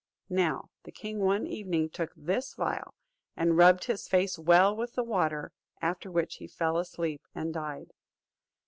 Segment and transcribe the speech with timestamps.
[0.31, 2.95] Now the king one evening took this phial,
[3.37, 7.93] and rubbed his face well with the water, after which he fell asleep and died.